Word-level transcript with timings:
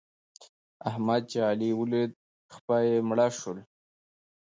احمد 0.89 1.21
چې 1.31 1.39
علي 1.49 1.69
وليد؛ 1.79 2.11
خپه 2.55 2.75
يې 2.87 2.95
مړه 3.09 3.27
شول. 3.39 3.57